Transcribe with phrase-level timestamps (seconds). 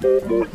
[0.00, 0.46] Well,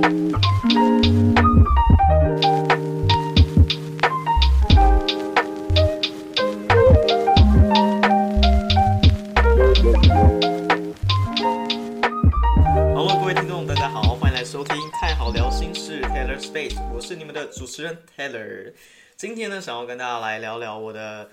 [16.09, 18.73] Taylor Space，我是你们的主持人 Taylor。
[19.15, 21.29] 今天呢，想要跟大家来聊聊我的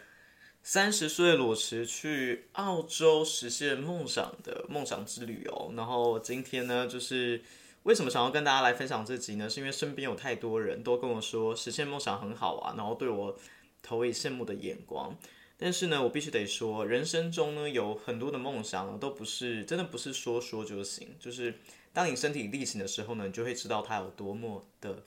[0.62, 5.72] 三十岁裸辞去澳洲实现梦想的梦想之旅哦。
[5.74, 7.40] 然后今天呢，就是
[7.84, 9.48] 为什么想要跟大家来分享这集呢？
[9.48, 13.34] 是因为身边有太多人都跟我说实现梦想很好啊，然后对我
[13.82, 15.16] 投以羡慕的眼光。
[15.56, 21.16] 但是呢，我必须得说，人生中呢有很多的梦想，都不是真的不是说说就行。
[21.18, 21.54] 就是
[21.96, 25.02] 当你身体力行的时候呢，你就会知道它有多么的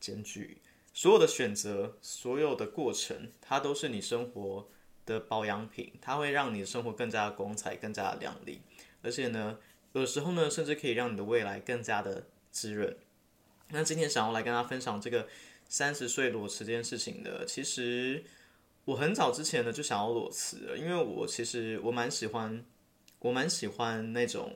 [0.00, 0.58] 艰巨。
[0.92, 4.66] 所有的选择，所有的过程，它都是你生活
[5.04, 8.60] 的保养品，它会让你的生活更加的光彩，更加的亮丽。
[9.02, 9.60] 而且呢，
[9.92, 12.96] 有时候呢，甚至可以让你的未来更加的滋润。
[13.68, 15.28] 那今天想要来跟大家分享这个
[15.68, 18.24] 三十岁裸辞这件事情的，其实。
[18.86, 22.64] 我很早之前呢就想要裸辞了，因为我其实我蛮喜欢，
[23.18, 24.54] 我蛮喜欢那种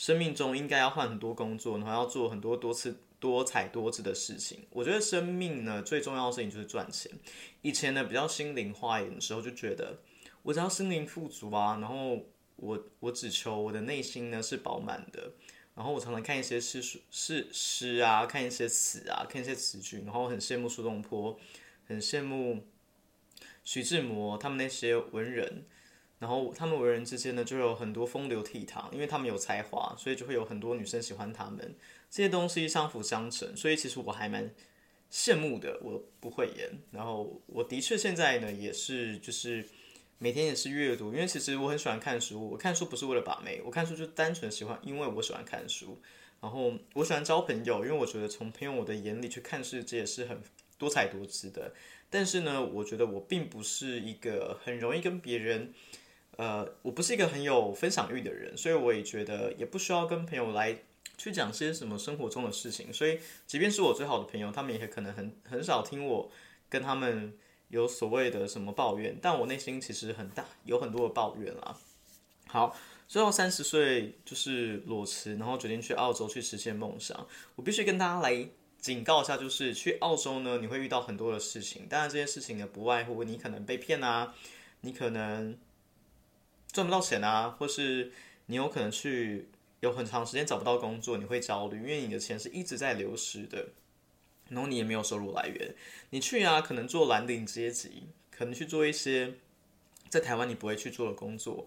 [0.00, 4.60] 生命中应该要换很多工作，然后要做很多多次多彩多姿的事情。
[4.70, 7.12] 我觉得生命呢最重要的事情就是赚钱。
[7.60, 9.98] 以前呢比较心灵化一点的时候，就觉得
[10.42, 12.18] 我只要心灵富足啊，然后
[12.56, 15.32] 我我只求我的内心呢是饱满的。
[15.74, 21.38] 然后我常常看一些诗书诗诗啊，看一些词啊，看一些词句，然后很羡慕苏东坡，
[21.86, 22.64] 很羡慕。
[23.62, 25.66] 徐志摩他们那些文人，
[26.20, 31.74] 然后他们为人之间呢，就有很多风流倜傥，因为他们有才华，所以就会有很多女生喜欢他们。
[32.10, 34.48] 这些东西相辅相成，所以其实我还蛮
[35.10, 35.80] 羡慕的。
[35.82, 39.64] 我不会演，然后我的确现在呢，也是就是
[40.18, 42.50] 每天也是阅读，因为其实我很喜欢看书。
[42.50, 45.98] 我看书不是为了把妹，我看书就单纯喜欢，因为我喜欢看书。
[46.42, 50.42] 然后我喜欢交朋友，因为我觉得从朋友我的眼里去看世界是很
[50.76, 51.72] 多彩多姿的。
[52.10, 55.72] 但是呢，我觉得我并不是一个很容易跟别人，
[56.36, 60.76] 呃，我不是一个很有分享欲的人，所以我也觉得也不需要跟朋友来
[61.16, 62.92] 去讲些什么生活中的事情。
[62.92, 66.30] 所以，即便是我最好的朋友，他们也可能很很少听我
[66.68, 67.36] 跟他们
[67.68, 69.18] 有所谓的什么抱怨。
[69.20, 71.76] 但我内心其实很大，有很多的抱怨啦。
[72.46, 72.76] 好，
[73.06, 77.26] 最后三十岁就是裸辞，然后决定去澳洲去实现梦想。
[77.56, 78.48] 我必须跟大家来。
[78.80, 81.86] 警告一下，就是去澳洲呢，你会遇到很多的事情。
[81.86, 84.34] 当然，这些事情呢，不外乎你可能被骗啊，
[84.80, 85.54] 你可能
[86.72, 88.12] 赚不到钱啊，或是
[88.46, 89.48] 你有可能去
[89.80, 93.68] 有很长时间找不到工作，你会焦虑，因为你的钱是一直在流失的，
[94.48, 95.74] 然后你也没有收入来源。
[96.10, 99.34] 你去啊，可能做蓝领阶级，可能去做一些
[100.08, 101.66] 在台湾你不会去做的工作。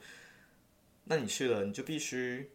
[1.05, 2.51] 那你去了，你就必须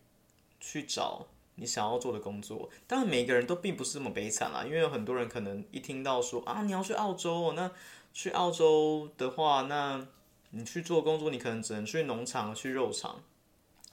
[0.60, 1.28] 去找。
[1.60, 7.68] 你想要做的工作，当然每个人都并不是这么悲惨啦，因为有很多人可能一听到说啊你要去澳洲，那
[8.12, 10.06] 去澳洲的话，那
[10.50, 13.22] 你去做工作，你可能只能去农场、去肉场。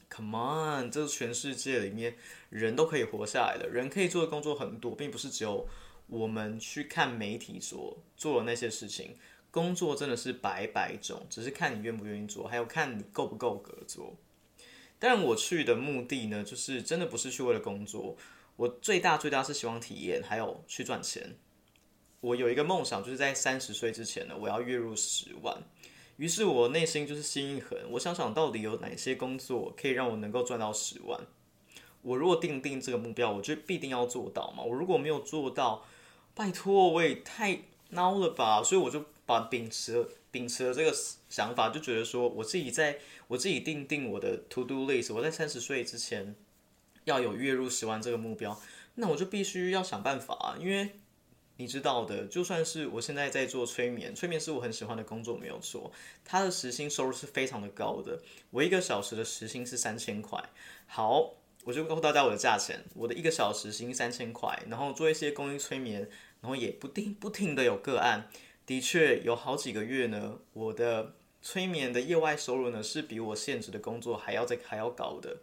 [0.09, 2.15] Come on，这是全世界里面
[2.49, 5.67] 人都可以活下来的，人可以做的工作很多，并不是只有
[6.07, 9.17] 我们去看媒体所做的那些事情。
[9.51, 14.15] 工作真的是百百种，只是看你愿不愿意做，还有看你够不够格做。
[14.99, 18.15] 但我去的目的呢，就是真的不是去为了工作，
[18.55, 21.37] 我最大最大是希望体验，还有去赚钱。
[22.21, 25.61] 我有一个梦想，就是在三十岁之前呢，我要月入十万。
[26.17, 31.19] 于是我内心就是心一横，我想想到底有哪些工作可以让我能够赚到十万。
[32.01, 34.63] 我如果定定这个目标，我就必定要做到嘛。
[34.63, 35.85] 我如果没有做到，
[36.33, 37.61] 拜托我也太
[37.91, 38.63] 孬了吧。
[38.63, 40.95] 所以我就把秉持秉持了这个
[41.29, 42.99] 想法，就觉得说我自己在。
[43.27, 46.35] 我自己定定我的 to do list，我在三十岁之前
[47.05, 48.61] 要有月入十万这个目标，
[48.93, 50.99] 那我就必须要想办法，因为
[51.57, 55.91] 你知道的，就算是我现在在做催眠，催眠是我很喜欢的工作，没有错，
[56.23, 58.21] 它的时薪收入是非常的高的，
[58.51, 60.43] 我一个小时的时薪是三千块。
[60.87, 66.09] 好，我就告诉大家我的价钱，我的一个小时薪三千块，然后做一些公益催眠，
[66.41, 68.29] 然后也不定不停的有个案，
[68.65, 71.13] 的确有好几个月呢，我的。
[71.47, 75.37] 催眠的业外收入呢，是比我现职的工作还要再还要高的，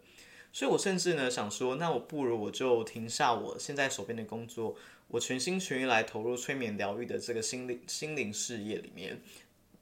[0.51, 4.75] 所以我甚至呢想说，那我不如我就停下我现在手边的工作，
[5.07, 9.21] 我全心全意来投入催眠疗愈的这个心灵心灵事业里面，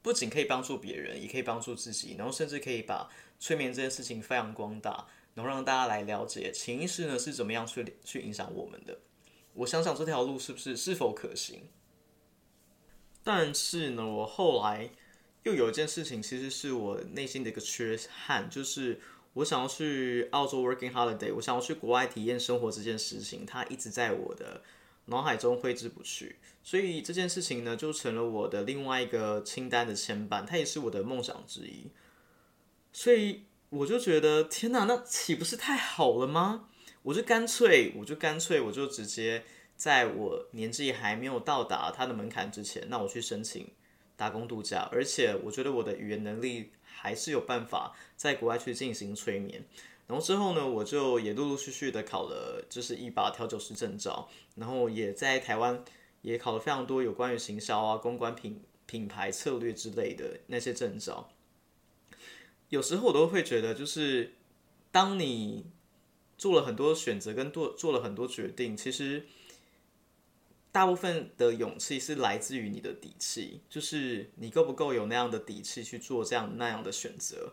[0.02, 3.08] 不仅可以帮助别人，也可以帮助自己，然后甚至可以把
[3.38, 8.98] 催眠这件事情发扬光大，然后让大家来了解潜意识呢是怎么样去去影响我们的。
[9.54, 11.68] 我想想这条路是不是是否可行？
[13.24, 14.90] 但是呢，我后来
[15.44, 19.00] 又有一件事情，其实是我内心的一个缺憾，就是
[19.34, 24.62] 我想要去澳洲 working holiday，我想要去国外体验生活这件事情，它一直在我的
[25.06, 26.36] 脑海中挥之不去。
[26.62, 31.90] 所以这件事情呢，就成了我的另外一个清单的牵绊，它也是我的梦想之一。
[32.92, 36.68] 所以我就觉得，天哪，那岂不是太好了吗？
[37.02, 39.42] 我就干脆，我就干脆，我就直接
[39.76, 43.66] 在我年纪还没有到达它的门槛之前，那我去申请
[44.16, 44.88] 打工度假。
[44.92, 49.64] 而且我觉得我的语言能力还是有办法在国外去进行催眠。
[50.12, 55.82] 然后之后呢，我就也陆陆续续的考了，就是一把调酒师证照，然后也在台湾。
[56.20, 61.28] 也考了非常多有关于行销啊、公关、品品牌策略之类的那些证照。
[62.68, 64.34] 有时候我都会觉得，就是
[64.92, 65.66] 当你
[66.38, 69.26] 做了很多选择跟做做了很多决定，其实
[70.70, 77.52] 大部分的勇气是来自于你的底气，就是你够不够有那样的底气去做这样那样的选择。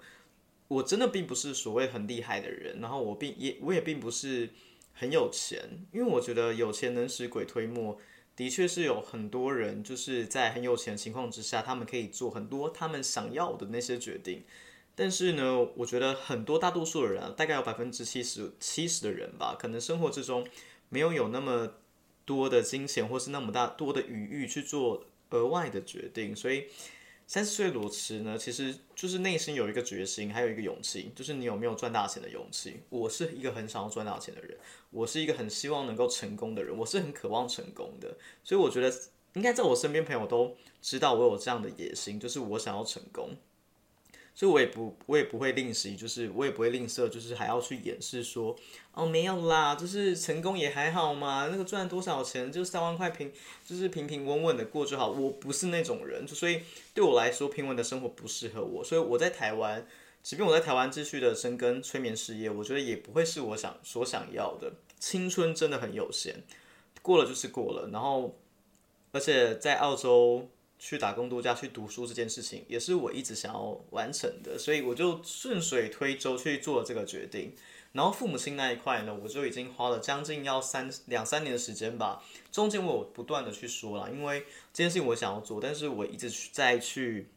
[0.69, 4.47] 我真的并不是所谓很厉害的人，然后我并也我也并不是
[4.93, 5.59] 很有钱，
[5.91, 7.97] 因为我觉得有钱能使鬼推磨。
[8.35, 14.43] 的确是有很多人，就是在很有钱的情况之下，他们可以做很多他们想要的那些决定。
[14.95, 20.47] 但是呢，我觉得很多大多数的人啊，大概有百分之七十七十的人吧，可能生活之中
[20.89, 21.73] 没有有那么
[22.25, 26.65] 多的金钱，或是那么大多的余裕去做额外的决定，所以。
[27.29, 32.81] 三十岁裸辞呢，其实就是内心有一个决心，还有一个勇气，就是你有没有赚大钱的勇气。
[32.89, 34.57] 我是一个很想要赚大钱的人，
[34.89, 38.91] 我是一个很希望能够成功的人，我是很渴望成功的，所以我觉得
[39.33, 43.29] 应该在我身边朋友都知道我有这样的野心，就是我想要成功。
[44.39, 48.55] 所以，我也不，我也不会吝惜，就是我也不会吝啬，就是还要去掩饰说，
[48.93, 53.29] 哦，没有啦，就是成功也还好嘛，那个赚多少钱，就三万块平，
[53.65, 55.09] 就是平平稳稳的过就好。
[55.09, 56.61] 我不是那种人，所以
[56.93, 58.81] 对我来说，平稳的生活不适合我。
[58.81, 59.85] 所以我在台湾，
[60.23, 64.71] 即便我在台湾继续的深耕催眠事业，我觉得也不会是我想所想要的。
[65.01, 66.43] 青春真的很有限，
[67.01, 67.89] 过了就是过了。
[67.91, 68.37] 然后，
[69.11, 70.47] 而且在澳洲。
[70.79, 77.53] 去打工度假、去读书这件事情，也是我一直想要完成的，所以我就顺水推舟去做了这个决定。
[77.91, 82.23] 然后父母亲那一块呢，我就已经花了将近要三两三年的时间吧。
[82.51, 84.41] 中间我有不断的去说了，因为
[84.71, 87.29] 这件事情我想要做，但是我一直在去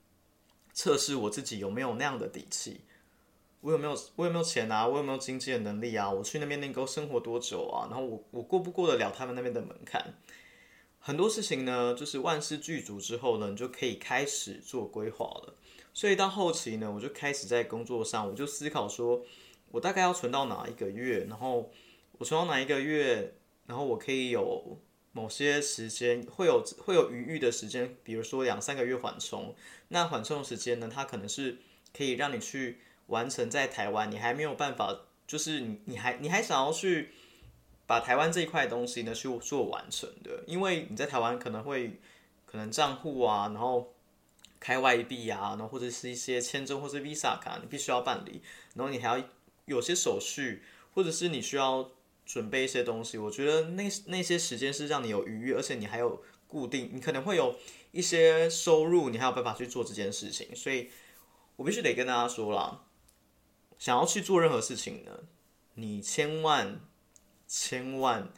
[0.73, 2.83] 测试我自己有没有那样的底气，
[3.63, 7.89] 我有没有我有没有钱啊，我有没有经济的能力啊，我去那边能够生活多久啊？
[7.91, 10.15] 然后我我过不过得了他们那边的门槛？
[11.05, 15.57] 很多事情呢，就是万事俱足之后呢，你就可以开始做规划了。
[15.93, 19.21] 所以到后期呢，我就开始在工作上，我就思考说，
[19.73, 21.73] 我大概要存到哪一个月，然后
[22.19, 23.35] 我存到哪一个月，
[23.67, 24.79] 然后我可以有
[25.11, 29.57] 某些时间会有会有余裕的时间，比如说两三个月缓冲。
[29.89, 31.59] 那缓冲的时间呢，它可能是
[31.93, 32.79] 可以让你去
[33.09, 34.97] 完成在台湾，你还没有办法，
[35.27, 37.11] 就是你你还你还想要去。
[37.87, 42.01] 把台湾这一块东西呢去做完成的，因为你在台湾可能会
[42.47, 43.93] 可能账户啊，然后
[44.59, 48.41] 开外币啊，然后或者是一些签证或者 Visa 卡，你必须要办理，
[48.75, 49.25] 然后你还要
[49.67, 50.63] 有些手续，
[50.95, 51.91] 或者是你需要
[52.25, 53.19] 准备一些东西。
[53.19, 57.55] 我觉得那那些时间是让你有余裕，而且你还有固定，你可能会有
[57.91, 60.55] 一些收入，你还有办法去做这件事情。
[60.55, 60.89] 所以
[61.57, 62.85] 我必须得跟大家说了，
[63.79, 65.11] 想要去做任何事情呢，
[65.75, 66.81] 你千万。
[67.55, 68.33] 千万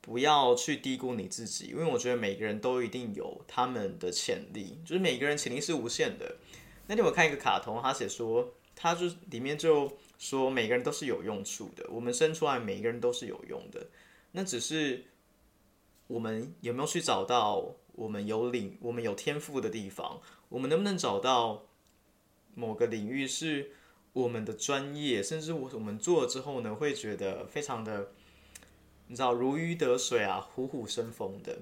[0.00, 6.36] 不要去低估你自己，因为我觉得每个人都一定有他们的潜力，就是每个人潜力是无限的。
[6.86, 13.88] 那天我看一个卡通，他写说，他就里面就说每个人都是有用处的，我们生出来每个人都是有用的，
[14.30, 15.06] 那只是
[16.06, 21.64] 我们有没有去找到我们有领、我们有天赋的地方，我们能不能找到
[22.54, 23.72] 某个领域是。
[24.14, 28.12] 我们的专业，甚至我我们做了之后呢，会觉得非常的，
[29.08, 31.58] 你知道如鱼得水啊，虎虎生风的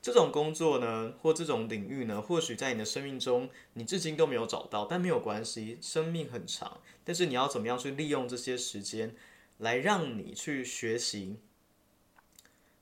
[0.00, 9.16] 这种工作呢，或这种领域呢，或许在你的生命中你至今都没有找到，但没有关系，生命很长，但是你要怎么样去利用这些时间
[9.56, 11.38] 来让你去学习，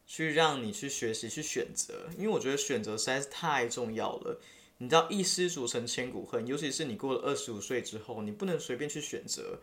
[0.04, 4.40] 去让你去学习去选择，因为我觉得选择实在是太重要了。
[4.78, 9.58] 你知道一失足成千古恨，尤其是你过了二十五岁之后，你不能随便去选择，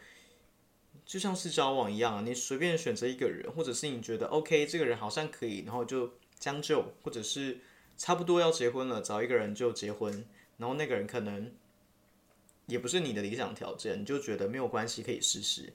[1.05, 7.59] 就像是交往一样，你随便选择一个人，或者是你觉得 OK 这个人好像可以，然后就将就，或者是
[7.95, 10.25] 差不多要结婚了，找一个人就结婚，
[10.57, 11.51] 然后那个人可能
[12.65, 15.71] 也不是你的理想条件，你就觉得没有关系可以试试。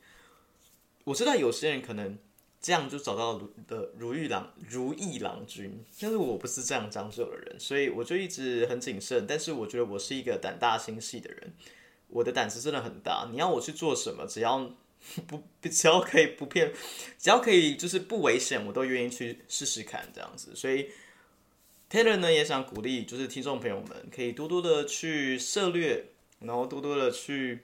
[1.05, 2.19] 我知道有些人可能
[2.61, 5.85] 这样就找到如的如意郎如意郎君。
[6.01, 9.27] 但是我不是这样将就的人，所以我就一直很谨慎。
[9.27, 11.53] 但是我觉得我是一个胆大心细的人，
[12.09, 13.29] 我的胆子真的很大。
[13.31, 14.73] 你要我去做什么，只要
[15.29, 16.73] 不 只要可以不骗，
[17.17, 20.55] 只要可以就是不危险，我都愿意去试试看这样子。
[20.57, 20.91] 所以
[21.89, 26.07] Taylor 呢也想鼓励，就是听众朋友们可以多多的去涉略，
[26.41, 27.61] 然后多多的去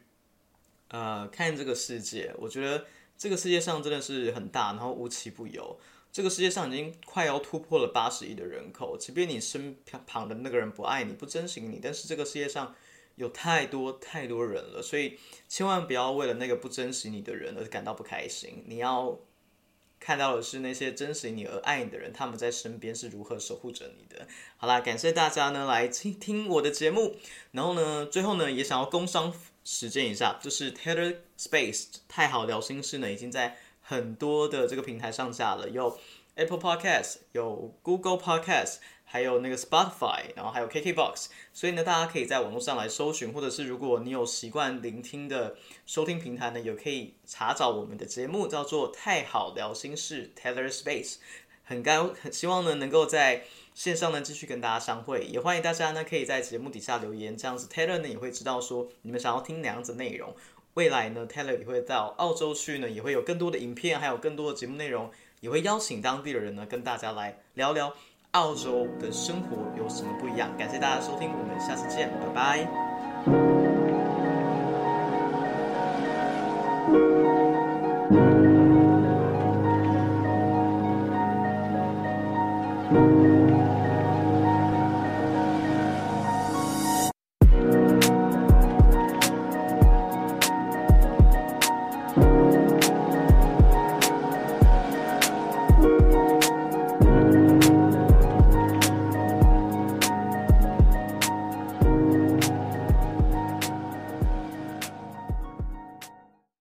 [0.88, 2.32] 呃看这个世界。
[2.38, 2.86] 我觉得。
[3.16, 5.78] 这个世界上真的是很大，然后无奇不有。
[6.12, 12.73] 这个世界上已经快要突破了八十亿的人口，即便你身旁的那个人不爱你、不珍惜你，但是这个世界上
[13.16, 15.18] 有太多太多人了，所以
[15.49, 18.62] 千万不要为了那个不珍惜你的人而感到不开心。
[18.68, 19.18] 你要
[19.99, 24.28] 看到的是那些珍惜你而爱你的人，他们在身边是如何守护着你的。
[24.56, 27.16] 好啦，感谢大家呢来听听我的节目，
[27.50, 29.35] 然后呢，最后呢也想要工商。
[29.64, 35.99] 实践一下，就是 Taylor Space 太好聊心事呢，已经在很多的这个平台上架了，有
[36.35, 45.56] Apple Podcast，有 Google Podcast，还有那个 Spotify，然后还有 KKBox，所以呢，大家可以在网络上来搜寻，或者是如果你有习惯聆听的
[45.87, 51.16] 收听平台呢，也可以查找我们的节目，叫做太好聊心事 Taylor Space，
[51.64, 53.44] 很高很希望呢能够在。
[53.75, 60.35] 线上呢继续跟大家相会，也欢迎大家呢可以在节目底下留言，这样子 Taylor 呢也会知道说你们想要听哪样子内容。
[60.75, 67.93] 未来呢 Taylor 也会到澳洲去呢，也会有更多的影片，还有更多的节目内容，也会邀请当地的人呢跟大家来聊聊
[68.31, 70.57] 澳洲的生活有什么不一样。
[70.57, 72.84] 感谢大家收听，我们下次见，拜拜。